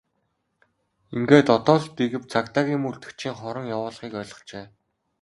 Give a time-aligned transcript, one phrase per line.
[1.15, 4.65] Ингээд одоо л нэг юм цагдаагийн мөрдөгчийн хорон явуулгыг ойлгожээ!